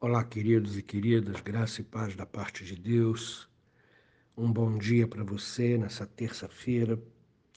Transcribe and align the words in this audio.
Olá, 0.00 0.22
queridos 0.22 0.78
e 0.78 0.82
queridas, 0.82 1.40
graça 1.40 1.80
e 1.80 1.84
paz 1.84 2.14
da 2.14 2.24
parte 2.24 2.64
de 2.64 2.76
Deus. 2.76 3.48
Um 4.36 4.52
bom 4.52 4.78
dia 4.78 5.08
para 5.08 5.24
você 5.24 5.76
nessa 5.76 6.06
terça-feira. 6.06 6.96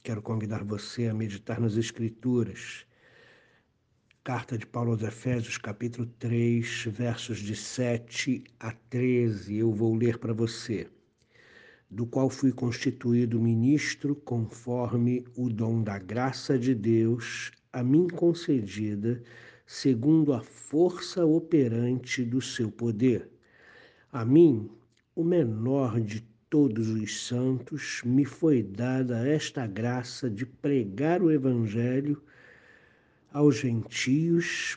Quero 0.02 0.20
convidar 0.20 0.64
você 0.64 1.06
a 1.06 1.14
meditar 1.14 1.60
nas 1.60 1.76
Escrituras. 1.76 2.84
Carta 4.24 4.58
de 4.58 4.66
Paulo 4.66 4.90
aos 4.90 5.04
Efésios, 5.04 5.56
capítulo 5.56 6.04
3, 6.18 6.86
versos 6.90 7.38
de 7.38 7.54
7 7.54 8.42
a 8.58 8.72
13. 8.72 9.58
Eu 9.58 9.72
vou 9.72 9.94
ler 9.94 10.18
para 10.18 10.32
você. 10.32 10.88
Do 11.88 12.04
qual 12.04 12.28
fui 12.28 12.50
constituído 12.50 13.40
ministro 13.40 14.16
conforme 14.16 15.24
o 15.36 15.48
dom 15.48 15.80
da 15.80 15.96
graça 15.96 16.58
de 16.58 16.74
Deus 16.74 17.52
a 17.72 17.84
mim 17.84 18.08
concedida 18.08 19.22
segundo 19.74 20.34
a 20.34 20.40
força 20.42 21.24
operante 21.24 22.22
do 22.22 22.42
seu 22.42 22.70
poder. 22.70 23.26
A 24.12 24.22
mim, 24.22 24.70
o 25.16 25.24
menor 25.24 25.98
de 25.98 26.20
todos 26.50 26.90
os 26.90 27.26
santos, 27.26 28.02
me 28.04 28.26
foi 28.26 28.62
dada 28.62 29.26
esta 29.26 29.66
graça 29.66 30.28
de 30.28 30.44
pregar 30.44 31.22
o 31.22 31.30
Evangelho 31.30 32.22
aos 33.32 33.56
gentios, 33.56 34.76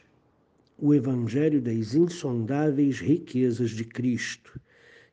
o 0.78 0.94
Evangelho 0.94 1.62
das 1.62 1.94
insondáveis 1.94 3.02
riquezas 3.02 3.72
de 3.72 3.84
Cristo, 3.84 4.58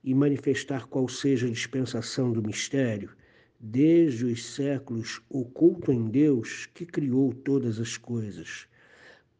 e 0.04 0.14
manifestar 0.14 0.87
qual 0.87 1.09
seja 1.09 1.48
a 1.48 1.51
dispensação 1.51 2.32
do 2.32 2.40
mistério, 2.40 3.10
desde 3.59 4.26
os 4.26 4.45
séculos 4.45 5.20
oculto 5.28 5.90
em 5.90 6.09
Deus 6.09 6.66
que 6.66 6.87
criou 6.87 7.32
todas 7.34 7.80
as 7.80 7.96
coisas 7.96 8.70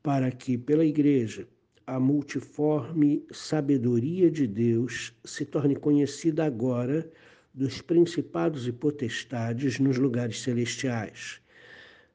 para 0.03 0.31
que, 0.33 0.59
pela 0.59 0.85
Igreja, 0.85 1.47
a 1.87 2.01
multiforme 2.01 3.25
sabedoria 3.31 4.31
de 4.31 4.47
Deus 4.47 5.15
se 5.25 5.45
torne 5.45 5.77
conhecida 5.77 6.45
agora 6.45 7.09
dos 7.55 7.81
principados 7.81 8.67
e 8.67 8.73
potestades 8.73 9.79
nos 9.79 9.99
lugares 9.99 10.41
celestiais, 10.41 11.41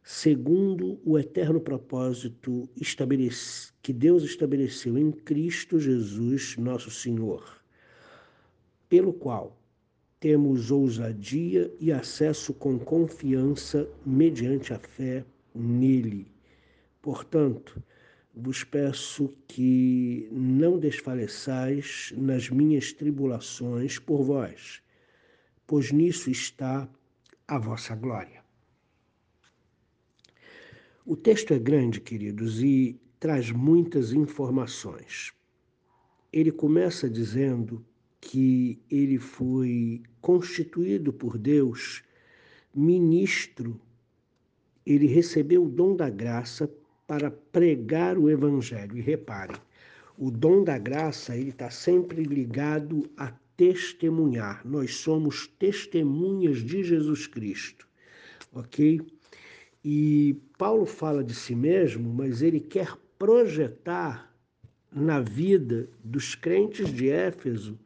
segundo 0.03 0.99
o 1.05 1.17
eterno 1.17 1.61
propósito 1.61 2.67
que 3.81 3.93
Deus 3.93 4.23
estabeleceu 4.23 4.97
em 4.97 5.11
Cristo 5.11 5.79
Jesus, 5.79 6.57
nosso 6.57 6.89
Senhor, 6.89 7.61
pelo 8.89 9.13
qual 9.13 9.57
temos 10.19 10.71
ousadia 10.71 11.71
e 11.79 11.91
acesso 11.91 12.53
com 12.53 12.79
confiança 12.79 13.87
mediante 14.05 14.73
a 14.73 14.79
fé 14.79 15.23
nele 15.53 16.36
Portanto, 17.07 17.81
vos 18.35 18.65
peço 18.65 19.33
que 19.47 20.27
não 20.29 20.77
desfaleçais 20.77 22.13
nas 22.17 22.49
minhas 22.49 22.91
tribulações 22.91 23.97
por 23.97 24.23
vós, 24.23 24.81
pois 25.65 25.89
nisso 25.89 26.29
está 26.29 26.85
a 27.47 27.57
vossa 27.57 27.95
glória. 27.95 28.43
O 31.05 31.15
texto 31.15 31.53
é 31.53 31.59
grande, 31.59 32.01
queridos, 32.01 32.61
e 32.61 32.99
traz 33.21 33.51
muitas 33.51 34.11
informações. 34.11 35.31
Ele 36.33 36.51
começa 36.51 37.09
dizendo 37.09 37.85
que 38.19 38.81
ele 38.91 39.17
foi 39.17 40.03
constituído 40.19 41.13
por 41.13 41.37
Deus 41.37 42.03
ministro, 42.75 43.79
ele 44.85 45.07
recebeu 45.07 45.63
o 45.63 45.69
dom 45.69 45.95
da 45.95 46.09
graça 46.09 46.69
para 47.07 47.31
pregar 47.31 48.17
o 48.17 48.29
Evangelho. 48.29 48.97
E 48.97 49.01
reparem, 49.01 49.55
o 50.17 50.29
dom 50.29 50.63
da 50.63 50.77
graça 50.77 51.35
ele 51.35 51.51
está 51.51 51.71
sempre 51.71 52.23
ligado 52.23 53.09
a 53.15 53.31
testemunhar. 53.55 54.61
Nós 54.67 54.95
somos 54.95 55.47
testemunhas 55.47 56.57
de 56.57 56.83
Jesus 56.83 57.25
Cristo, 57.25 57.87
ok? 58.51 59.01
E 59.83 60.35
Paulo 60.57 60.85
fala 60.85 61.23
de 61.23 61.33
si 61.33 61.55
mesmo, 61.55 62.13
mas 62.13 62.41
ele 62.41 62.59
quer 62.59 62.93
projetar 63.17 64.35
na 64.91 65.21
vida 65.21 65.89
dos 66.03 66.35
crentes 66.35 66.91
de 66.91 67.09
Éfeso 67.09 67.79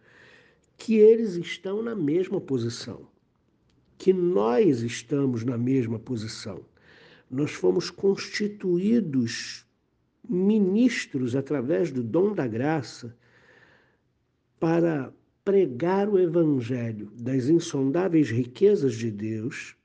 que 0.78 0.95
eles 0.95 1.35
estão 1.35 1.84
na 1.84 1.94
mesma 1.94 2.41
posição, 2.41 3.07
que 3.97 4.12
nós 4.12 4.81
estamos 4.81 5.44
na 5.44 5.57
mesma 5.57 6.00
posição 6.00 6.66
nós 7.31 7.52
fomos 7.52 7.90
constituídos 7.90 9.66
ministros 10.28 11.34
através 11.34 11.90
do 11.90 12.03
dom 12.03 12.34
da 12.34 12.46
graça 12.46 13.16
para 14.59 15.14
pregar 15.44 16.09
o 16.09 16.19
evangelho 16.19 17.09
das 17.16 17.47
insondáveis 17.47 18.30
riquezas 18.30 18.96
de 18.96 19.09
Deus, 19.09 19.75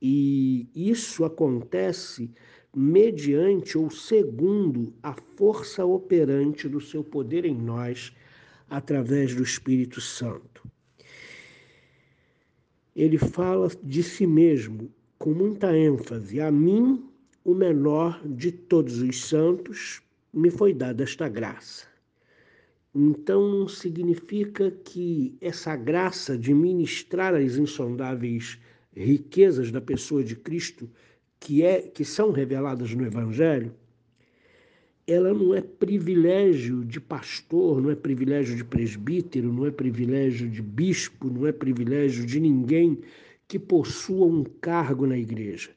e 0.00 0.68
isso 0.74 1.24
acontece 1.24 2.30
mediante 2.74 3.76
ou 3.76 3.90
segundo 3.90 4.94
a 5.02 5.14
força 5.36 5.84
operante 5.84 6.68
do 6.68 6.80
seu 6.80 7.02
poder 7.02 7.44
em 7.44 7.54
nós 7.54 8.14
através 8.70 9.34
do 9.34 9.42
Espírito 9.42 10.00
Santo. 10.00 10.66
Ele 12.94 13.18
fala 13.18 13.68
de 13.82 14.02
si 14.02 14.26
mesmo 14.26 14.90
com 15.18 15.30
muita 15.30 15.76
ênfase: 15.76 16.40
A 16.40 16.50
mim, 16.50 17.04
o 17.44 17.54
menor 17.54 18.20
de 18.26 18.52
todos 18.52 18.98
os 18.98 19.24
santos, 19.24 20.02
me 20.32 20.50
foi 20.50 20.72
dada 20.72 21.02
esta 21.02 21.28
graça. 21.28 21.86
Então 22.94 23.66
significa 23.66 24.70
que 24.70 25.36
essa 25.40 25.74
graça 25.74 26.38
de 26.38 26.54
ministrar 26.54 27.34
as 27.34 27.56
insondáveis 27.56 28.58
riquezas 28.96 29.72
da 29.72 29.80
pessoa 29.80 30.22
de 30.22 30.36
Cristo 30.36 30.88
que 31.40 31.62
é 31.62 31.82
que 31.82 32.04
são 32.04 32.30
reveladas 32.30 32.94
no 32.94 33.04
evangelho, 33.04 33.74
ela 35.06 35.34
não 35.34 35.54
é 35.54 35.60
privilégio 35.60 36.82
de 36.82 36.98
pastor, 36.98 37.82
não 37.82 37.90
é 37.90 37.94
privilégio 37.94 38.56
de 38.56 38.64
presbítero, 38.64 39.52
não 39.52 39.66
é 39.66 39.70
privilégio 39.70 40.48
de 40.48 40.62
bispo, 40.62 41.28
não 41.28 41.46
é 41.46 41.52
privilégio 41.52 42.24
de 42.24 42.40
ninguém 42.40 42.98
que 43.54 43.58
possua 43.60 44.26
um 44.26 44.42
cargo 44.42 45.06
na 45.06 45.16
igreja. 45.16 45.70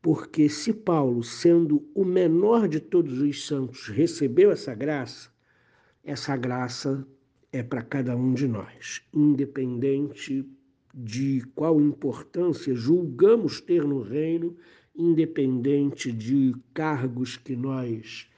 Porque 0.00 0.48
se 0.48 0.72
Paulo, 0.72 1.24
sendo 1.24 1.84
o 1.92 2.04
menor 2.04 2.68
de 2.68 2.78
todos 2.78 3.18
os 3.18 3.44
santos, 3.44 3.88
recebeu 3.88 4.52
essa 4.52 4.72
graça, 4.76 5.28
essa 6.04 6.36
graça 6.36 7.04
é 7.52 7.64
para 7.64 7.82
cada 7.82 8.16
um 8.16 8.32
de 8.32 8.46
nós, 8.46 9.02
independente 9.12 10.48
de 10.94 11.42
qual 11.56 11.80
importância 11.80 12.72
julgamos 12.76 13.60
ter 13.60 13.82
no 13.82 14.02
reino, 14.02 14.56
independente 14.94 16.12
de 16.12 16.54
cargos 16.72 17.36
que 17.36 17.56
nós 17.56 18.30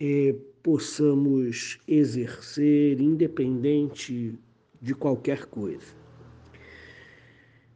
eh, 0.00 0.34
possamos 0.62 1.78
exercer, 1.86 2.98
independente 2.98 4.38
de 4.80 4.94
qualquer 4.94 5.44
coisa. 5.44 6.01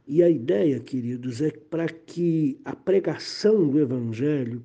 E 0.09 0.23
a 0.23 0.31
ideia, 0.31 0.79
queridos, 0.79 1.41
é 1.41 1.51
para 1.51 1.89
que 1.89 2.61
a 2.65 2.77
pregação 2.77 3.69
do 3.69 3.81
Evangelho, 3.81 4.65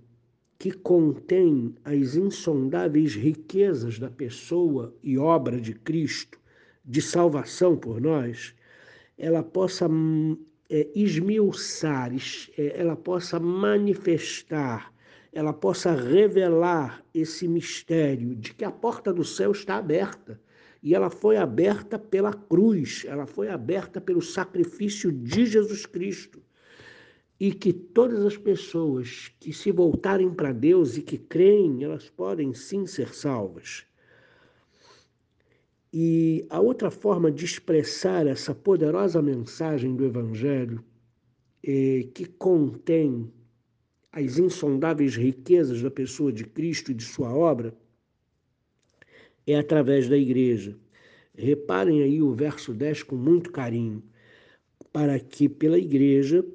que 0.60 0.72
contém 0.72 1.74
as 1.84 2.16
insondáveis 2.16 3.16
riquezas 3.16 3.98
da 3.98 4.12
pessoa 4.12 4.96
e 5.02 5.18
obra 5.18 5.60
de 5.60 5.74
Cristo, 5.74 6.40
de 6.86 7.02
salvação 7.02 7.76
por 7.76 8.00
nós, 8.00 8.54
ela 9.18 9.42
possa 9.42 9.90
é, 10.70 10.88
esmiuçar, 10.94 12.12
é, 12.56 12.80
ela 12.80 12.96
possa 12.96 13.40
manifestar, 13.40 14.94
ela 15.34 15.54
possa 15.54 15.96
revelar 15.96 17.04
esse 17.16 17.48
mistério 17.48 18.36
de 18.36 18.54
que 18.54 18.64
a 18.64 18.72
porta 18.72 19.12
do 19.12 19.24
céu 19.24 19.52
está 19.52 19.78
aberta 19.78 20.40
e 20.82 20.96
ela 20.96 21.10
foi 21.10 21.38
aberta 21.38 22.00
pela 22.00 22.34
cruz, 22.34 23.06
ela 23.08 23.28
foi 23.28 23.50
aberta 23.50 24.02
pelo 24.02 24.22
sacrifício 24.22 25.12
de 25.12 25.46
Jesus 25.46 25.86
Cristo. 25.86 26.42
E 27.40 27.52
que 27.52 27.74
todas 27.74 28.24
as 28.26 28.38
pessoas 28.38 29.32
que 29.40 29.52
se 29.52 29.72
voltarem 29.72 30.32
para 30.32 30.52
Deus 30.52 30.98
e 30.98 31.02
que 31.02 31.18
creem, 31.18 31.84
elas 31.84 32.10
podem 32.10 32.54
sim 32.54 32.86
ser 32.86 33.14
salvas. 33.14 33.84
E 35.94 36.46
a 36.50 36.60
outra 36.60 36.90
forma 36.90 37.32
de 37.32 37.46
expressar 37.46 38.26
essa 38.26 38.54
poderosa 38.56 39.22
mensagem 39.22 39.96
do 39.96 40.06
Evangelho, 40.06 40.84
é, 41.64 42.08
que 42.14 42.26
contém 42.26 43.32
as 44.12 44.38
insondáveis 44.38 45.16
riquezas 45.16 45.82
da 45.82 45.92
pessoa 45.92 46.32
de 46.32 46.44
Cristo 46.44 46.92
e 46.92 46.94
de 46.94 47.04
sua 47.04 47.34
obra, 47.34 47.76
é 49.46 49.56
através 49.56 50.08
da 50.08 50.18
igreja. 50.18 50.78
Reparem 51.36 52.04
aí 52.04 52.22
o 52.22 52.34
verso 52.34 52.74
10 52.74 53.04
com 53.04 53.16
muito 53.16 53.52
carinho. 53.52 54.04
Para 54.92 55.20
que 55.20 55.48
pela 55.48 55.78
igreja 55.78 56.46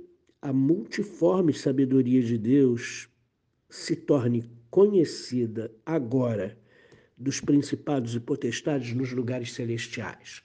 a 0.40 0.52
multiforme 0.52 1.52
sabedoria 1.52 2.22
de 2.22 2.38
Deus 2.38 3.08
se 3.68 3.96
torne 3.96 4.44
conhecida 4.70 5.72
agora 5.84 6.56
dos 7.16 7.40
principados 7.40 8.14
e 8.14 8.20
potestades 8.20 8.92
nos 8.92 9.12
lugares 9.12 9.52
celestiais. 9.52 10.42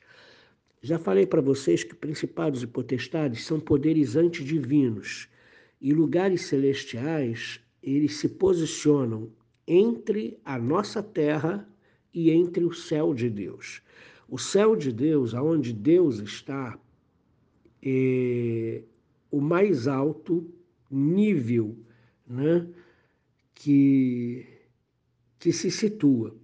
Já 0.81 0.97
falei 0.97 1.27
para 1.27 1.41
vocês 1.41 1.83
que 1.83 1.93
principados 1.93 2.63
e 2.63 2.67
potestades 2.67 3.45
são 3.45 3.59
poderes 3.59 4.15
antidivinos 4.15 5.27
e 5.79 5.93
lugares 5.93 6.43
celestiais, 6.43 7.59
eles 7.83 8.15
se 8.15 8.29
posicionam 8.29 9.31
entre 9.67 10.39
a 10.43 10.57
nossa 10.57 11.03
terra 11.03 11.67
e 12.13 12.31
entre 12.31 12.63
o 12.63 12.73
céu 12.73 13.13
de 13.13 13.29
Deus. 13.29 13.81
O 14.27 14.37
céu 14.37 14.75
de 14.75 14.91
Deus, 14.91 15.33
aonde 15.33 15.73
Deus 15.73 16.19
está, 16.19 16.77
é 17.81 18.83
o 19.29 19.39
mais 19.39 19.87
alto 19.87 20.45
nível 20.89 21.77
né, 22.27 22.67
que, 23.55 24.45
que 25.39 25.53
se 25.53 25.71
situa. 25.71 26.35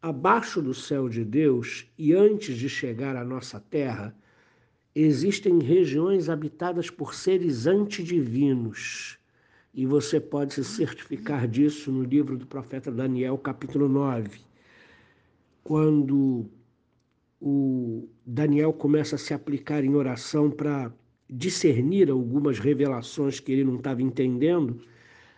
Abaixo 0.00 0.62
do 0.62 0.72
céu 0.72 1.08
de 1.08 1.24
Deus 1.24 1.86
e 1.98 2.14
antes 2.14 2.56
de 2.56 2.68
chegar 2.68 3.16
à 3.16 3.24
nossa 3.24 3.60
terra, 3.60 4.16
existem 4.94 5.58
regiões 5.60 6.28
habitadas 6.28 6.88
por 6.88 7.14
seres 7.14 7.66
antidivinos. 7.66 9.18
E 9.74 9.84
você 9.84 10.18
pode 10.18 10.54
se 10.54 10.64
certificar 10.64 11.46
disso 11.46 11.92
no 11.92 12.02
livro 12.02 12.36
do 12.36 12.46
profeta 12.46 12.90
Daniel, 12.90 13.36
capítulo 13.36 13.88
9. 13.88 14.47
Quando 15.68 16.48
o 17.38 18.08
Daniel 18.24 18.72
começa 18.72 19.16
a 19.16 19.18
se 19.18 19.34
aplicar 19.34 19.84
em 19.84 19.94
oração 19.94 20.50
para 20.50 20.90
discernir 21.28 22.08
algumas 22.10 22.58
revelações 22.58 23.38
que 23.38 23.52
ele 23.52 23.64
não 23.64 23.76
estava 23.76 24.00
entendendo, 24.00 24.80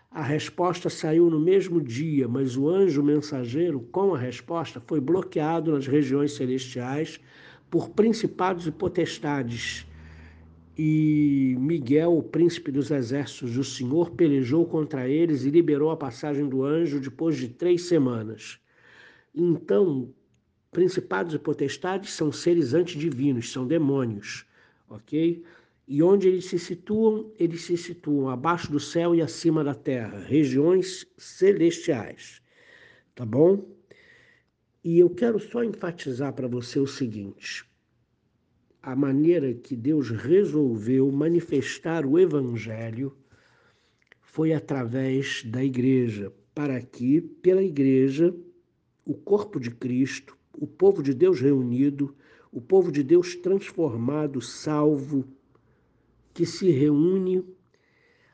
a 0.08 0.22
resposta 0.22 0.88
saiu 0.88 1.28
no 1.28 1.40
mesmo 1.40 1.80
dia, 1.80 2.28
mas 2.28 2.56
o 2.56 2.68
anjo 2.68 3.02
mensageiro, 3.02 3.80
com 3.90 4.14
a 4.14 4.18
resposta, 4.18 4.80
foi 4.86 5.00
bloqueado 5.00 5.72
nas 5.72 5.88
regiões 5.88 6.34
celestiais 6.34 7.18
por 7.68 7.88
principados 7.88 8.68
e 8.68 8.70
potestades. 8.70 9.84
E 10.78 11.56
Miguel, 11.58 12.16
o 12.16 12.22
príncipe 12.22 12.70
dos 12.70 12.92
exércitos 12.92 13.54
do 13.54 13.64
Senhor, 13.64 14.12
pelejou 14.12 14.64
contra 14.64 15.08
eles 15.08 15.42
e 15.44 15.50
liberou 15.50 15.90
a 15.90 15.96
passagem 15.96 16.48
do 16.48 16.62
anjo 16.62 17.00
depois 17.00 17.36
de 17.36 17.48
três 17.48 17.82
semanas. 17.82 18.60
Então, 19.34 20.14
principados 20.70 21.34
e 21.34 21.38
potestades 21.38 22.12
são 22.12 22.30
seres 22.30 22.74
antidivinos, 22.74 23.52
são 23.52 23.66
demônios, 23.66 24.46
ok? 24.88 25.42
E 25.86 26.02
onde 26.02 26.28
eles 26.28 26.44
se 26.44 26.58
situam? 26.58 27.32
Eles 27.38 27.62
se 27.62 27.76
situam 27.76 28.28
abaixo 28.28 28.70
do 28.70 28.78
céu 28.78 29.14
e 29.14 29.20
acima 29.20 29.64
da 29.64 29.74
terra, 29.74 30.20
regiões 30.20 31.06
celestiais. 31.18 32.40
Tá 33.14 33.26
bom? 33.26 33.68
E 34.84 34.98
eu 34.98 35.10
quero 35.10 35.38
só 35.38 35.64
enfatizar 35.64 36.32
para 36.32 36.46
você 36.46 36.78
o 36.78 36.86
seguinte: 36.86 37.66
a 38.82 38.94
maneira 38.94 39.52
que 39.52 39.76
Deus 39.76 40.10
resolveu 40.10 41.10
manifestar 41.10 42.06
o 42.06 42.18
Evangelho 42.18 43.14
foi 44.22 44.52
através 44.52 45.42
da 45.44 45.62
igreja, 45.62 46.32
para 46.54 46.80
que, 46.80 47.20
pela 47.20 47.62
igreja, 47.62 48.34
o 49.04 49.14
corpo 49.14 49.58
de 49.58 49.70
Cristo, 49.70 50.38
o 50.52 50.66
povo 50.66 51.02
de 51.02 51.14
Deus 51.14 51.40
reunido, 51.40 52.14
o 52.52 52.60
povo 52.60 52.90
de 52.90 53.02
Deus 53.02 53.36
transformado, 53.36 54.40
salvo, 54.40 55.24
que 56.34 56.44
se 56.46 56.70
reúne 56.70 57.44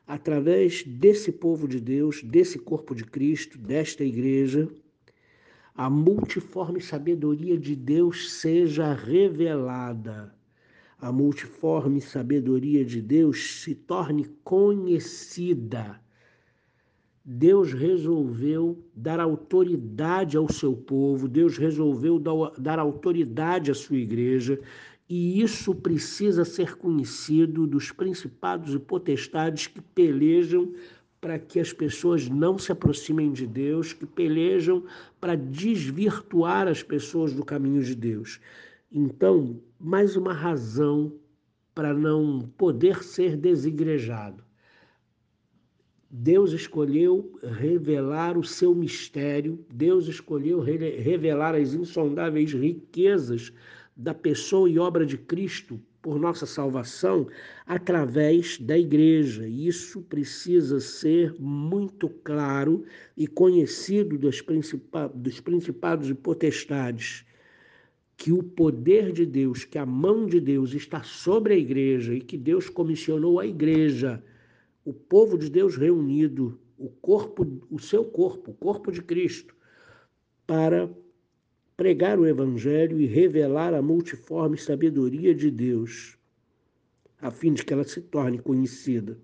através 0.07 0.85
desse 0.85 1.33
povo 1.33 1.67
de 1.67 1.81
Deus, 1.81 2.23
desse 2.23 2.59
corpo 2.59 2.95
de 2.95 3.05
Cristo, 3.05 3.59
desta 3.59 4.05
igreja, 4.05 4.69
a 5.75 5.91
multiforme 5.91 6.81
sabedoria 6.81 7.59
de 7.59 7.77
Deus 7.77 8.33
seja 8.33 8.95
revelada. 8.95 10.35
A 10.99 11.13
multiforme 11.13 12.01
sabedoria 12.01 12.83
de 12.83 13.03
Deus 13.03 13.61
se 13.61 13.75
torne 13.75 14.25
conhecida. 14.43 16.01
Deus 17.29 17.73
resolveu 17.73 18.79
dar 18.95 19.19
autoridade 19.19 20.37
ao 20.37 20.49
seu 20.49 20.77
povo, 20.77 21.27
Deus 21.27 21.59
resolveu 21.59 22.21
dar 22.57 22.79
autoridade 22.79 23.69
à 23.69 23.75
sua 23.75 23.97
igreja, 23.97 24.61
e 25.09 25.41
isso 25.43 25.75
precisa 25.75 26.45
ser 26.45 26.77
conhecido 26.77 27.67
dos 27.67 27.91
principados 27.91 28.75
e 28.75 28.79
potestades 28.79 29.67
que 29.67 29.81
pelejam 29.81 30.73
para 31.21 31.37
que 31.37 31.59
as 31.59 31.73
pessoas 31.73 32.29
não 32.29 32.57
se 32.59 32.71
aproximem 32.71 33.33
de 33.33 33.45
Deus, 33.45 33.93
que 33.93 34.07
pelejam 34.07 34.85
para 35.21 35.35
desvirtuar 35.35 36.69
as 36.69 36.81
pessoas 36.81 37.33
do 37.33 37.45
caminho 37.45 37.83
de 37.83 37.97
Deus. 37.97 38.39
Então, 38.93 39.61
mais 39.81 40.15
uma 40.15 40.33
razão 40.33 41.13
para 41.75 41.93
não 41.93 42.49
poder 42.57 43.03
ser 43.03 43.37
desigrejado. 43.37 44.46
Deus 46.19 46.53
escolheu 46.53 47.39
revelar 47.43 48.39
o 48.39 48.43
seu 48.43 48.75
mistério, 48.75 49.63
Deus 49.71 50.09
escolheu 50.09 50.61
revelar 50.61 51.55
as 51.55 51.75
insondáveis 51.75 52.55
riquezas 52.55 53.53
da 53.95 54.15
pessoa 54.15 54.67
e 54.67 54.79
obra 54.79 55.05
de 55.05 55.19
Cristo 55.19 55.79
por 56.01 56.19
nossa 56.19 56.47
salvação 56.47 57.29
através 57.67 58.59
da 58.59 58.79
igreja. 58.79 59.47
Isso 59.47 60.01
precisa 60.01 60.81
ser 60.81 61.35
muito 61.39 62.09
claro 62.09 62.83
e 63.15 63.27
conhecido 63.27 64.17
dos, 64.17 64.43
dos 65.15 65.39
principados 65.41 66.09
e 66.09 66.15
potestades. 66.15 67.27
Que 68.17 68.33
o 68.33 68.43
poder 68.43 69.13
de 69.13 69.27
Deus, 69.27 69.67
que 69.67 69.77
a 69.77 69.85
mão 69.85 70.25
de 70.25 70.41
Deus 70.41 70.73
está 70.73 71.03
sobre 71.03 71.53
a 71.53 71.59
igreja 71.59 72.15
e 72.15 72.23
que 72.23 72.39
Deus 72.39 72.71
comissionou 72.71 73.39
a 73.39 73.47
igreja, 73.47 74.25
o 74.87 74.95
povo 74.95 75.37
de 75.37 75.51
Deus 75.51 75.77
reunido, 75.77 76.61
o 76.79 76.89
corpo, 76.89 77.45
o 77.69 77.79
seu 77.81 78.05
corpo, 78.05 78.53
o 78.53 78.55
corpo 78.55 78.93
de 78.93 79.03
Cristo, 79.03 79.53
para 80.47 80.89
pregar 81.77 82.21
o 82.21 82.25
Evangelho 82.25 83.01
e 83.01 83.05
revelar 83.05 83.75
a 83.75 83.83
multiforme 83.83 84.57
sabedoria 84.57 85.35
de 85.35 85.51
Deus, 85.51 86.17
a 87.21 87.33
fim 87.33 87.53
de 87.53 87.65
que 87.65 87.73
ela 87.73 87.83
se 87.83 88.01
torne 88.01 88.39
conhecida. 88.39 89.19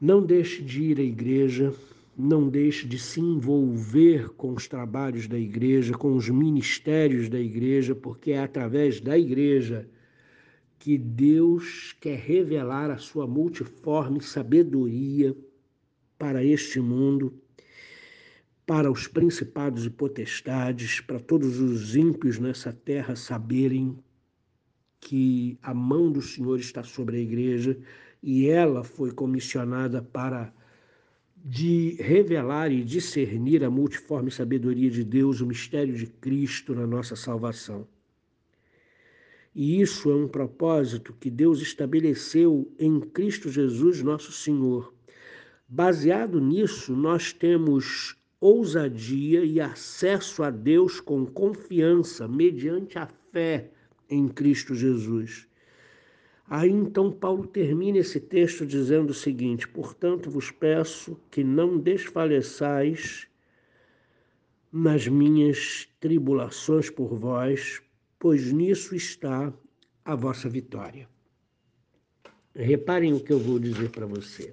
Não 0.00 0.24
deixe 0.24 0.62
de 0.62 0.84
ir 0.84 1.00
à 1.00 1.02
igreja, 1.02 1.74
não 2.16 2.48
deixe 2.48 2.86
de 2.86 2.96
se 2.96 3.20
envolver 3.20 4.28
com 4.34 4.52
os 4.52 4.68
trabalhos 4.68 5.26
da 5.26 5.38
igreja, 5.38 5.94
com 5.94 6.14
os 6.14 6.28
ministérios 6.28 7.28
da 7.28 7.40
igreja, 7.40 7.92
porque 7.92 8.30
é 8.30 8.38
através 8.38 9.00
da 9.00 9.18
igreja 9.18 9.88
que 10.78 10.96
Deus 10.98 11.94
quer 12.00 12.18
revelar 12.18 12.90
a 12.90 12.98
sua 12.98 13.26
multiforme 13.26 14.20
sabedoria 14.20 15.36
para 16.18 16.44
este 16.44 16.80
mundo 16.80 17.34
para 18.66 18.90
os 18.90 19.06
principados 19.06 19.86
e 19.86 19.90
potestades, 19.90 21.00
para 21.00 21.20
todos 21.20 21.60
os 21.60 21.94
ímpios 21.94 22.38
nessa 22.38 22.72
terra 22.72 23.14
saberem 23.14 23.96
que 24.98 25.56
a 25.62 25.72
mão 25.72 26.10
do 26.10 26.20
Senhor 26.20 26.58
está 26.58 26.82
sobre 26.82 27.16
a 27.16 27.20
igreja 27.20 27.78
e 28.20 28.48
ela 28.48 28.82
foi 28.82 29.12
comissionada 29.12 30.02
para 30.02 30.52
de 31.36 31.96
revelar 32.00 32.72
e 32.72 32.82
discernir 32.82 33.62
a 33.62 33.70
multiforme 33.70 34.32
sabedoria 34.32 34.90
de 34.90 35.04
Deus, 35.04 35.40
o 35.40 35.46
mistério 35.46 35.94
de 35.94 36.08
Cristo 36.08 36.74
na 36.74 36.88
nossa 36.88 37.14
salvação. 37.14 37.86
E 39.58 39.80
isso 39.80 40.10
é 40.10 40.14
um 40.14 40.28
propósito 40.28 41.14
que 41.18 41.30
Deus 41.30 41.62
estabeleceu 41.62 42.70
em 42.78 43.00
Cristo 43.00 43.50
Jesus, 43.50 44.02
nosso 44.02 44.30
Senhor. 44.30 44.92
Baseado 45.66 46.38
nisso, 46.38 46.94
nós 46.94 47.32
temos 47.32 48.14
ousadia 48.38 49.46
e 49.46 49.58
acesso 49.58 50.42
a 50.42 50.50
Deus 50.50 51.00
com 51.00 51.24
confiança, 51.24 52.28
mediante 52.28 52.98
a 52.98 53.06
fé 53.32 53.70
em 54.10 54.28
Cristo 54.28 54.74
Jesus. 54.74 55.48
Aí 56.46 56.70
então 56.70 57.10
Paulo 57.10 57.46
termina 57.46 57.96
esse 57.96 58.20
texto 58.20 58.66
dizendo 58.66 59.08
o 59.08 59.14
seguinte: 59.14 59.66
Portanto 59.66 60.28
vos 60.28 60.50
peço 60.50 61.18
que 61.30 61.42
não 61.42 61.78
desfaleçais 61.78 63.26
nas 64.70 65.08
minhas 65.08 65.88
tribulações 65.98 66.90
por 66.90 67.18
vós, 67.18 67.80
pois 68.26 68.50
nisso 68.50 68.92
está 68.96 69.54
a 70.04 70.16
vossa 70.16 70.48
vitória. 70.48 71.08
Reparem 72.56 73.14
o 73.14 73.20
que 73.20 73.32
eu 73.32 73.38
vou 73.38 73.56
dizer 73.56 73.88
para 73.90 74.04
você. 74.04 74.52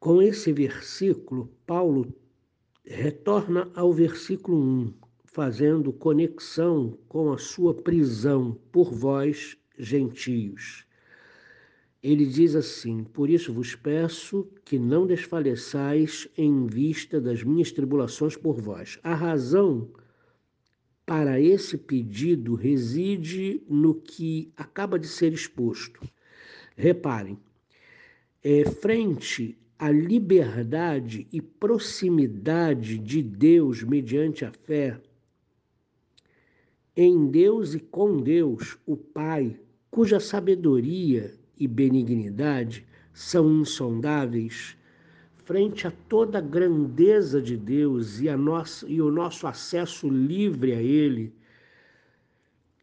Com 0.00 0.22
esse 0.22 0.50
versículo, 0.50 1.52
Paulo 1.66 2.10
retorna 2.86 3.70
ao 3.74 3.92
versículo 3.92 4.56
1, 4.56 4.94
fazendo 5.26 5.92
conexão 5.92 6.98
com 7.06 7.30
a 7.30 7.36
sua 7.36 7.74
prisão 7.74 8.58
por 8.72 8.90
vós, 8.90 9.58
gentios. 9.78 10.86
ele 12.02 12.24
diz 12.24 12.54
assim: 12.56 13.04
Por 13.04 13.28
isso 13.28 13.52
vos 13.52 13.74
peço 13.74 14.48
que 14.64 14.78
não 14.78 15.06
desfaleçais 15.06 16.26
em 16.34 16.66
vista 16.66 17.20
das 17.20 17.42
minhas 17.42 17.70
tribulações 17.70 18.38
por 18.38 18.58
vós. 18.58 18.98
A 19.02 19.14
razão 19.14 19.90
para 21.06 21.38
esse 21.40 21.76
pedido 21.76 22.54
reside 22.54 23.62
no 23.68 23.94
que 23.94 24.50
acaba 24.56 24.98
de 24.98 25.06
ser 25.06 25.32
exposto. 25.32 26.00
Reparem, 26.76 27.38
é, 28.42 28.64
frente 28.64 29.56
à 29.78 29.90
liberdade 29.90 31.26
e 31.32 31.40
proximidade 31.40 32.98
de 32.98 33.22
Deus 33.22 33.82
mediante 33.82 34.44
a 34.44 34.52
fé, 34.52 35.00
em 36.96 37.26
Deus 37.26 37.74
e 37.74 37.80
com 37.80 38.18
Deus, 38.18 38.78
o 38.86 38.96
Pai, 38.96 39.58
cuja 39.90 40.20
sabedoria 40.20 41.34
e 41.58 41.66
benignidade 41.66 42.86
são 43.12 43.60
insondáveis, 43.60 44.76
frente 45.44 45.86
a 45.86 45.92
toda 46.08 46.38
a 46.38 46.40
grandeza 46.40 47.40
de 47.40 47.56
Deus 47.56 48.20
e, 48.20 48.28
a 48.28 48.36
nossa, 48.36 48.88
e 48.88 49.00
o 49.00 49.10
nosso 49.10 49.46
acesso 49.46 50.08
livre 50.08 50.72
a 50.72 50.82
Ele, 50.82 51.32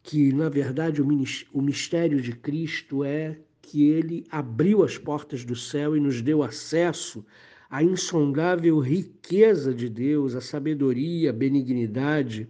que 0.04 0.32
na 0.32 0.50
verdade 0.50 1.02
o 1.02 1.62
mistério 1.62 2.22
de 2.22 2.34
Cristo 2.34 3.04
é 3.04 3.40
que 3.62 3.90
Ele 3.90 4.26
abriu 4.30 4.84
as 4.84 4.98
portas 4.98 5.44
do 5.44 5.56
céu 5.56 5.96
e 5.96 6.00
nos 6.00 6.22
deu 6.22 6.44
acesso 6.44 7.26
à 7.70 7.84
insondável 7.84 8.80
riqueza 8.80 9.74
de 9.74 9.88
Deus, 9.90 10.36
a 10.36 10.42
sabedoria, 10.42 11.30
a 11.30 11.34
benignidade. 11.34 12.48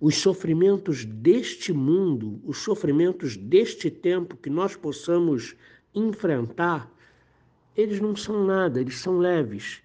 Os 0.00 0.16
sofrimentos 0.16 1.04
deste 1.04 1.72
mundo, 1.72 2.40
os 2.44 2.58
sofrimentos 2.58 3.36
deste 3.36 3.90
tempo 3.90 4.36
que 4.36 4.48
nós 4.48 4.74
possamos 4.74 5.54
enfrentar, 5.94 6.90
eles 7.80 8.00
não 8.00 8.14
são 8.14 8.44
nada, 8.44 8.80
eles 8.80 8.98
são 8.98 9.18
leves 9.18 9.82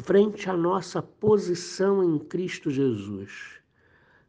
frente 0.00 0.50
à 0.50 0.56
nossa 0.56 1.00
posição 1.00 2.02
em 2.02 2.18
Cristo 2.18 2.70
Jesus. 2.70 3.60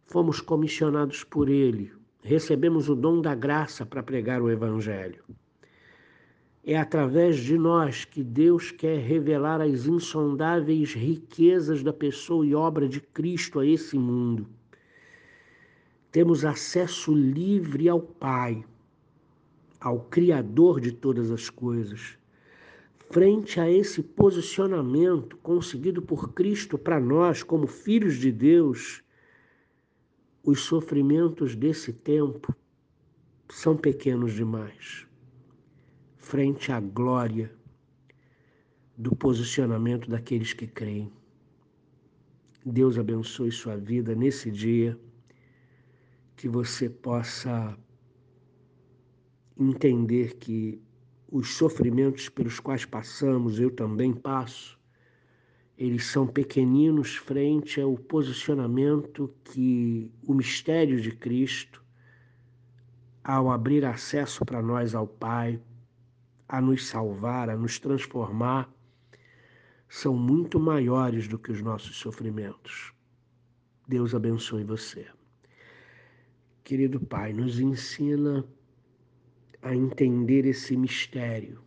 Fomos 0.05 0.39
comissionados 0.39 1.23
por 1.23 1.49
Ele, 1.49 1.91
recebemos 2.21 2.87
o 2.87 2.95
dom 2.95 3.19
da 3.19 3.33
graça 3.33 3.85
para 3.85 4.03
pregar 4.03 4.41
o 4.41 4.49
Evangelho. 4.49 5.23
É 6.63 6.77
através 6.77 7.37
de 7.37 7.57
nós 7.57 8.05
que 8.05 8.23
Deus 8.23 8.71
quer 8.71 8.99
revelar 8.99 9.61
as 9.61 9.87
insondáveis 9.87 10.93
riquezas 10.93 11.81
da 11.81 11.93
pessoa 11.93 12.45
e 12.45 12.53
obra 12.53 12.87
de 12.87 12.99
Cristo 12.99 13.59
a 13.59 13.65
esse 13.65 13.97
mundo 13.97 14.47
temos 16.15 16.45
acesso 16.45 17.13
livre 17.13 17.89
ao 17.89 17.99
Pai, 17.99 18.63
ao 19.81 19.99
Criador 19.99 20.79
de 20.79 20.93
todas 20.93 21.29
as 21.29 21.49
coisas. 21.49 22.17
Frente 23.09 23.59
a 23.59 23.69
esse 23.69 24.01
posicionamento 24.01 25.37
conseguido 25.37 26.01
por 26.01 26.33
Cristo 26.33 26.77
para 26.77 26.99
nós, 26.99 27.43
como 27.43 27.67
filhos 27.67 28.15
de 28.17 28.31
Deus, 28.31 29.03
os 30.43 30.61
sofrimentos 30.61 31.55
desse 31.55 31.93
tempo 31.93 32.53
são 33.49 33.77
pequenos 33.77 34.33
demais. 34.33 35.07
Frente 36.17 36.71
à 36.71 36.79
glória 36.79 37.53
do 38.97 39.15
posicionamento 39.15 40.09
daqueles 40.09 40.53
que 40.53 40.67
creem. 40.67 41.11
Deus 42.65 42.97
abençoe 42.97 43.51
sua 43.51 43.77
vida 43.77 44.15
nesse 44.15 44.49
dia 44.49 44.99
que 46.35 46.49
você 46.49 46.89
possa 46.89 47.77
entender 49.57 50.35
que 50.35 50.81
os 51.37 51.55
sofrimentos 51.55 52.29
pelos 52.29 52.61
quais 52.61 52.85
passamos, 52.85 53.59
eu 53.59 53.69
também 53.69 54.13
passo, 54.13 54.79
eles 55.77 56.05
são 56.05 56.25
pequeninos 56.25 57.17
frente 57.17 57.81
ao 57.81 57.97
posicionamento 57.97 59.29
que 59.43 60.09
o 60.23 60.33
mistério 60.33 60.97
de 60.97 61.11
Cristo, 61.11 61.83
ao 63.21 63.51
abrir 63.51 63.83
acesso 63.83 64.45
para 64.45 64.61
nós 64.61 64.95
ao 64.95 65.05
Pai, 65.05 65.61
a 66.47 66.61
nos 66.61 66.87
salvar, 66.87 67.49
a 67.49 67.57
nos 67.57 67.79
transformar, 67.79 68.73
são 69.89 70.15
muito 70.15 70.57
maiores 70.57 71.27
do 71.27 71.37
que 71.37 71.51
os 71.51 71.61
nossos 71.61 71.97
sofrimentos. 71.97 72.93
Deus 73.85 74.15
abençoe 74.15 74.63
você. 74.63 75.05
Querido 76.63 76.97
Pai, 76.97 77.33
nos 77.33 77.59
ensina 77.59 78.45
a 79.61 79.75
entender 79.75 80.45
esse 80.45 80.75
mistério, 80.75 81.59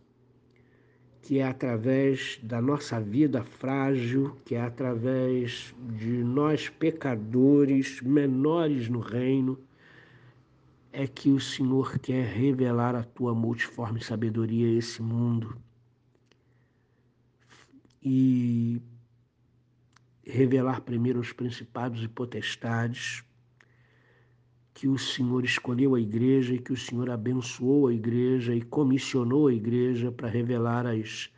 que 1.21 1.39
é 1.39 1.43
através 1.43 2.39
da 2.41 2.61
nossa 2.61 2.99
vida 2.99 3.43
frágil, 3.43 4.35
que 4.45 4.55
é 4.55 4.61
através 4.61 5.73
de 5.97 6.23
nós 6.23 6.69
pecadores 6.69 8.01
menores 8.01 8.89
no 8.89 8.99
reino, 8.99 9.59
é 10.91 11.05
que 11.07 11.29
o 11.29 11.39
Senhor 11.39 11.99
quer 11.99 12.25
revelar 12.25 12.95
a 12.95 13.03
tua 13.03 13.33
multiforme 13.35 14.03
sabedoria 14.03 14.67
a 14.67 14.77
esse 14.77 15.01
mundo. 15.01 15.55
E 18.01 18.81
revelar 20.23 20.81
primeiro 20.81 21.19
os 21.19 21.31
principados 21.31 22.03
e 22.03 22.07
potestades, 22.07 23.23
que 24.79 24.87
o 24.87 24.97
Senhor 24.97 25.43
escolheu 25.43 25.93
a 25.93 25.99
igreja 25.99 26.53
e 26.53 26.57
que 26.57 26.71
o 26.71 26.77
Senhor 26.77 27.09
abençoou 27.09 27.87
a 27.87 27.93
igreja 27.93 28.55
e 28.55 28.61
comissionou 28.61 29.47
a 29.47 29.53
igreja 29.53 30.09
para 30.09 30.29
revelar 30.29 30.87
as 30.87 31.29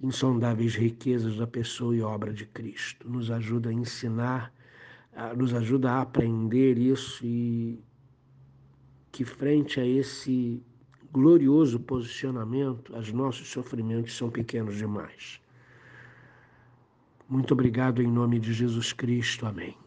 insondáveis 0.00 0.74
riquezas 0.74 1.36
da 1.36 1.46
pessoa 1.46 1.94
e 1.94 2.00
obra 2.00 2.32
de 2.32 2.46
Cristo. 2.46 3.06
Nos 3.06 3.30
ajuda 3.30 3.68
a 3.68 3.72
ensinar, 3.72 4.50
nos 5.36 5.52
ajuda 5.52 5.92
a 5.92 6.00
aprender 6.00 6.78
isso 6.78 7.20
e 7.22 7.78
que 9.12 9.26
frente 9.26 9.78
a 9.78 9.86
esse 9.86 10.62
glorioso 11.12 11.78
posicionamento, 11.78 12.96
os 12.96 13.12
nossos 13.12 13.46
sofrimentos 13.46 14.16
são 14.16 14.30
pequenos 14.30 14.78
demais. 14.78 15.38
Muito 17.28 17.52
obrigado 17.52 18.00
em 18.00 18.10
nome 18.10 18.38
de 18.38 18.54
Jesus 18.54 18.94
Cristo. 18.94 19.44
Amém. 19.44 19.83